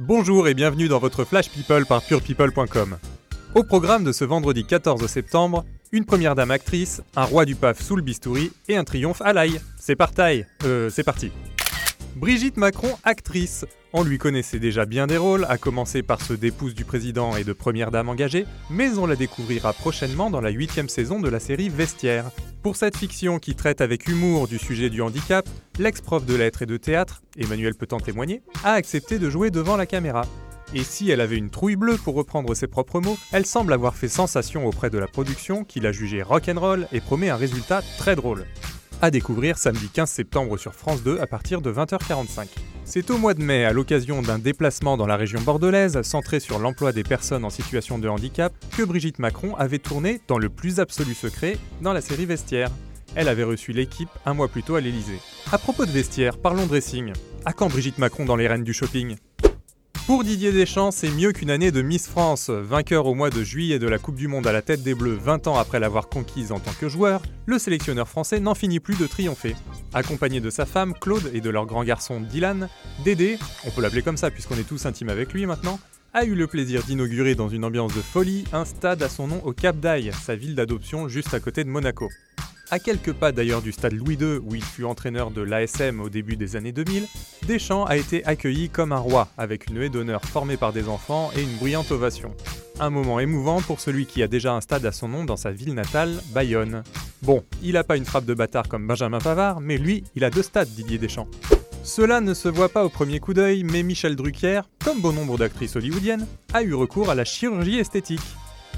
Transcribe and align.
Bonjour 0.00 0.46
et 0.46 0.54
bienvenue 0.54 0.86
dans 0.86 1.00
votre 1.00 1.24
Flash 1.24 1.50
People 1.50 1.84
par 1.84 2.02
purepeople.com. 2.02 2.98
Au 3.56 3.64
programme 3.64 4.04
de 4.04 4.12
ce 4.12 4.24
vendredi 4.24 4.64
14 4.64 5.04
septembre, 5.08 5.64
une 5.90 6.04
première 6.04 6.36
dame 6.36 6.52
actrice, 6.52 7.02
un 7.16 7.24
roi 7.24 7.44
du 7.44 7.56
paf 7.56 7.82
sous 7.82 7.96
le 7.96 8.02
bistouri 8.02 8.52
et 8.68 8.76
un 8.76 8.84
triomphe 8.84 9.20
à 9.22 9.32
l'ail. 9.32 9.60
Euh, 10.64 10.88
c'est 10.88 11.02
parti. 11.02 11.32
Brigitte 12.14 12.58
Macron, 12.58 12.96
actrice. 13.02 13.66
On 13.92 14.04
lui 14.04 14.18
connaissait 14.18 14.60
déjà 14.60 14.86
bien 14.86 15.08
des 15.08 15.16
rôles, 15.16 15.46
à 15.48 15.58
commencer 15.58 16.04
par 16.04 16.20
ceux 16.20 16.36
d'épouse 16.36 16.76
du 16.76 16.84
président 16.84 17.34
et 17.34 17.42
de 17.42 17.52
première 17.52 17.90
dame 17.90 18.08
engagée, 18.08 18.46
mais 18.70 18.98
on 18.98 19.06
la 19.06 19.16
découvrira 19.16 19.72
prochainement 19.72 20.30
dans 20.30 20.40
la 20.40 20.50
huitième 20.50 20.88
saison 20.88 21.18
de 21.18 21.28
la 21.28 21.40
série 21.40 21.70
Vestiaire. 21.70 22.30
Pour 22.68 22.76
cette 22.76 22.98
fiction 22.98 23.38
qui 23.38 23.54
traite 23.54 23.80
avec 23.80 24.08
humour 24.08 24.46
du 24.46 24.58
sujet 24.58 24.90
du 24.90 25.00
handicap, 25.00 25.48
l'ex-prof 25.78 26.26
de 26.26 26.34
lettres 26.34 26.60
et 26.60 26.66
de 26.66 26.76
théâtre, 26.76 27.22
Emmanuel 27.38 27.74
peut 27.74 27.88
en 27.92 27.98
témoigner, 27.98 28.42
a 28.62 28.72
accepté 28.72 29.18
de 29.18 29.30
jouer 29.30 29.50
devant 29.50 29.78
la 29.78 29.86
caméra. 29.86 30.26
Et 30.74 30.84
si 30.84 31.10
elle 31.10 31.22
avait 31.22 31.38
une 31.38 31.48
trouille 31.48 31.76
bleue 31.76 31.96
pour 31.96 32.14
reprendre 32.14 32.52
ses 32.52 32.66
propres 32.66 33.00
mots, 33.00 33.16
elle 33.32 33.46
semble 33.46 33.72
avoir 33.72 33.94
fait 33.94 34.08
sensation 34.08 34.66
auprès 34.66 34.90
de 34.90 34.98
la 34.98 35.06
production 35.06 35.64
qui 35.64 35.80
l'a 35.80 35.92
jugée 35.92 36.22
rock'n'roll 36.22 36.88
et 36.92 37.00
promet 37.00 37.30
un 37.30 37.36
résultat 37.36 37.80
très 37.96 38.16
drôle 38.16 38.44
à 39.00 39.10
découvrir 39.10 39.56
samedi 39.56 39.88
15 39.88 40.10
septembre 40.10 40.58
sur 40.58 40.74
France 40.74 41.02
2 41.02 41.20
à 41.20 41.26
partir 41.26 41.62
de 41.62 41.72
20h45. 41.72 42.48
C'est 42.90 43.10
au 43.10 43.18
mois 43.18 43.34
de 43.34 43.42
mai, 43.42 43.66
à 43.66 43.74
l'occasion 43.74 44.22
d'un 44.22 44.38
déplacement 44.38 44.96
dans 44.96 45.06
la 45.06 45.18
région 45.18 45.42
bordelaise 45.42 46.00
centré 46.00 46.40
sur 46.40 46.58
l'emploi 46.58 46.90
des 46.90 47.02
personnes 47.02 47.44
en 47.44 47.50
situation 47.50 47.98
de 47.98 48.08
handicap, 48.08 48.50
que 48.78 48.82
Brigitte 48.82 49.18
Macron 49.18 49.54
avait 49.56 49.78
tourné 49.78 50.22
dans 50.26 50.38
le 50.38 50.48
plus 50.48 50.80
absolu 50.80 51.12
secret 51.12 51.58
dans 51.82 51.92
la 51.92 52.00
série 52.00 52.24
Vestiaire. 52.24 52.70
Elle 53.14 53.28
avait 53.28 53.42
reçu 53.42 53.72
l'équipe 53.72 54.08
un 54.24 54.32
mois 54.32 54.48
plus 54.48 54.62
tôt 54.62 54.74
à 54.74 54.80
l'Elysée. 54.80 55.20
À 55.52 55.58
propos 55.58 55.84
de 55.84 55.90
Vestiaire, 55.90 56.38
parlons 56.38 56.64
dressing. 56.64 57.12
À 57.44 57.52
quand 57.52 57.68
Brigitte 57.68 57.98
Macron 57.98 58.24
dans 58.24 58.36
les 58.36 58.48
rênes 58.48 58.64
du 58.64 58.72
shopping? 58.72 59.16
Pour 60.06 60.24
Didier 60.24 60.52
Deschamps, 60.52 60.90
c'est 60.90 61.10
mieux 61.10 61.32
qu'une 61.32 61.50
année 61.50 61.70
de 61.70 61.82
Miss 61.82 62.08
France. 62.08 62.48
Vainqueur 62.48 63.04
au 63.04 63.14
mois 63.14 63.28
de 63.28 63.44
juillet 63.44 63.78
de 63.78 63.86
la 63.86 63.98
Coupe 63.98 64.16
du 64.16 64.28
Monde 64.28 64.46
à 64.46 64.52
la 64.52 64.62
tête 64.62 64.82
des 64.82 64.94
Bleus 64.94 65.18
20 65.22 65.46
ans 65.46 65.58
après 65.58 65.78
l'avoir 65.78 66.08
conquise 66.08 66.52
en 66.52 66.58
tant 66.58 66.72
que 66.80 66.88
joueur, 66.88 67.20
le 67.44 67.58
sélectionneur 67.58 68.08
français 68.08 68.40
n'en 68.40 68.54
finit 68.54 68.80
plus 68.80 68.96
de 68.96 69.06
triompher. 69.06 69.54
Accompagné 69.94 70.40
de 70.40 70.50
sa 70.50 70.66
femme, 70.66 70.94
Claude, 70.94 71.30
et 71.32 71.40
de 71.40 71.50
leur 71.50 71.66
grand 71.66 71.82
garçon, 71.82 72.20
Dylan, 72.20 72.68
Dédé, 73.04 73.38
on 73.66 73.70
peut 73.70 73.80
l'appeler 73.80 74.02
comme 74.02 74.16
ça 74.16 74.30
puisqu'on 74.30 74.56
est 74.56 74.68
tous 74.68 74.84
intimes 74.86 75.08
avec 75.08 75.32
lui 75.32 75.46
maintenant, 75.46 75.80
a 76.12 76.24
eu 76.24 76.34
le 76.34 76.46
plaisir 76.46 76.82
d'inaugurer 76.82 77.34
dans 77.34 77.48
une 77.48 77.64
ambiance 77.64 77.94
de 77.94 78.00
folie 78.00 78.44
un 78.52 78.64
stade 78.64 79.02
à 79.02 79.08
son 79.08 79.28
nom 79.28 79.42
au 79.44 79.52
Cap 79.52 79.78
d'Aille, 79.78 80.10
sa 80.22 80.36
ville 80.36 80.54
d'adoption 80.54 81.08
juste 81.08 81.32
à 81.34 81.40
côté 81.40 81.64
de 81.64 81.68
Monaco. 81.68 82.08
À 82.70 82.78
quelques 82.78 83.14
pas 83.14 83.32
d'ailleurs 83.32 83.62
du 83.62 83.72
stade 83.72 83.94
Louis 83.94 84.16
II 84.16 84.40
où 84.42 84.54
il 84.54 84.62
fut 84.62 84.84
entraîneur 84.84 85.30
de 85.30 85.40
l'ASM 85.40 86.00
au 86.00 86.10
début 86.10 86.36
des 86.36 86.54
années 86.54 86.72
2000, 86.72 87.06
Deschamps 87.46 87.86
a 87.86 87.96
été 87.96 88.24
accueilli 88.26 88.68
comme 88.68 88.92
un 88.92 88.98
roi, 88.98 89.28
avec 89.38 89.68
une 89.68 89.80
haie 89.80 89.88
d'honneur 89.88 90.22
formée 90.22 90.58
par 90.58 90.74
des 90.74 90.86
enfants 90.86 91.30
et 91.34 91.42
une 91.42 91.56
bruyante 91.56 91.90
ovation. 91.92 92.34
Un 92.78 92.90
moment 92.90 93.20
émouvant 93.20 93.62
pour 93.62 93.80
celui 93.80 94.04
qui 94.04 94.22
a 94.22 94.28
déjà 94.28 94.52
un 94.52 94.60
stade 94.60 94.84
à 94.84 94.92
son 94.92 95.08
nom 95.08 95.24
dans 95.24 95.38
sa 95.38 95.50
ville 95.50 95.72
natale, 95.72 96.20
Bayonne. 96.34 96.82
Bon, 97.22 97.42
il 97.62 97.76
a 97.76 97.84
pas 97.84 97.96
une 97.96 98.04
frappe 98.04 98.26
de 98.26 98.34
bâtard 98.34 98.68
comme 98.68 98.86
Benjamin 98.86 99.18
Pavard, 99.18 99.60
mais 99.60 99.76
lui, 99.76 100.04
il 100.14 100.24
a 100.24 100.30
deux 100.30 100.42
stades, 100.42 100.68
Didier 100.68 100.98
Deschamps. 100.98 101.28
Cela 101.82 102.20
ne 102.20 102.34
se 102.34 102.48
voit 102.48 102.68
pas 102.68 102.84
au 102.84 102.88
premier 102.88 103.18
coup 103.18 103.34
d'œil, 103.34 103.64
mais 103.64 103.82
Michel 103.82 104.14
Drucker, 104.14 104.62
comme 104.84 105.00
bon 105.00 105.12
nombre 105.12 105.38
d'actrices 105.38 105.74
hollywoodiennes, 105.74 106.26
a 106.52 106.62
eu 106.62 106.74
recours 106.74 107.10
à 107.10 107.14
la 107.14 107.24
chirurgie 107.24 107.78
esthétique. 107.78 108.20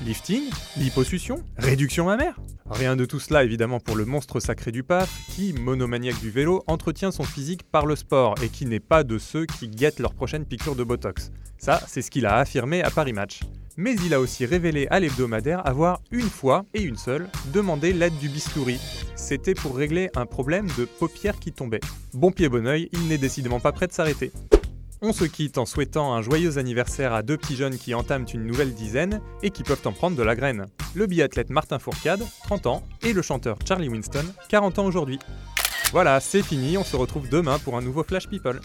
Lifting, 0.05 0.45
liposuction, 0.79 1.43
réduction 1.59 2.07
mammaire 2.07 2.37
Rien 2.71 2.97
de 2.97 3.05
tout 3.05 3.21
cela 3.21 3.45
évidemment 3.45 3.81
pour 3.81 3.97
le 3.97 4.05
monstre 4.07 4.39
sacré 4.39 4.71
du 4.71 4.83
PAF 4.83 5.11
qui, 5.29 5.53
monomaniaque 5.53 6.21
du 6.21 6.31
vélo, 6.31 6.63
entretient 6.69 7.11
son 7.11 7.25
physique 7.25 7.65
par 7.65 7.85
le 7.85 7.97
sport 7.97 8.37
et 8.43 8.49
qui 8.49 8.65
n'est 8.65 8.81
pas 8.81 9.03
de 9.03 9.19
ceux 9.19 9.45
qui 9.45 9.69
guettent 9.69 9.99
leur 9.99 10.15
prochaine 10.15 10.47
piqûre 10.47 10.77
de 10.77 10.85
Botox. 10.85 11.33
Ça, 11.59 11.81
c'est 11.87 12.01
ce 12.01 12.11
qu'il 12.11 12.27
a 12.27 12.37
affirmé 12.37 12.83
à 12.83 12.91
Paris 12.91 13.13
Match. 13.13 13.41
Mais 13.81 13.95
il 14.05 14.13
a 14.13 14.21
aussi 14.21 14.45
révélé 14.45 14.87
à 14.91 15.01
l'hebdomadaire 15.01 15.67
avoir 15.67 16.03
une 16.11 16.29
fois, 16.29 16.67
et 16.75 16.83
une 16.83 16.99
seule, 16.99 17.31
demandé 17.51 17.95
l'aide 17.95 18.19
du 18.19 18.29
bistouri. 18.29 18.79
C'était 19.17 19.55
pour 19.55 19.75
régler 19.75 20.11
un 20.17 20.27
problème 20.27 20.67
de 20.77 20.85
paupières 20.85 21.39
qui 21.39 21.51
tombaient. 21.51 21.81
Bon 22.13 22.31
pied 22.31 22.51
bon 22.51 22.67
oeil, 22.67 22.91
il 22.93 23.09
n'est 23.09 23.17
décidément 23.17 23.59
pas 23.59 23.73
prêt 23.73 23.87
de 23.87 23.93
s'arrêter. 23.93 24.33
On 25.01 25.15
se 25.15 25.25
quitte 25.25 25.57
en 25.57 25.65
souhaitant 25.65 26.13
un 26.13 26.21
joyeux 26.21 26.59
anniversaire 26.59 27.15
à 27.15 27.23
deux 27.23 27.39
petits 27.39 27.57
jeunes 27.57 27.79
qui 27.79 27.95
entament 27.95 28.27
une 28.35 28.45
nouvelle 28.45 28.75
dizaine 28.75 29.23
et 29.43 29.49
qui 29.49 29.63
peuvent 29.63 29.87
en 29.87 29.93
prendre 29.93 30.15
de 30.15 30.23
la 30.23 30.37
graine. 30.37 30.67
Le 30.95 31.07
biathlète 31.07 31.49
Martin 31.49 31.79
Fourcade, 31.79 32.23
30 32.45 32.67
ans, 32.67 32.83
et 33.03 33.15
le 33.15 33.23
chanteur 33.23 33.57
Charlie 33.67 33.89
Winston, 33.89 34.27
40 34.51 34.79
ans 34.79 34.85
aujourd'hui. 34.85 35.19
Voilà, 35.91 36.21
c'est 36.21 36.43
fini, 36.43 36.77
on 36.77 36.85
se 36.85 36.97
retrouve 36.97 37.31
demain 37.31 37.59
pour 37.59 37.79
un 37.79 37.81
nouveau 37.81 38.05
Flash 38.05 38.29
People. 38.29 38.61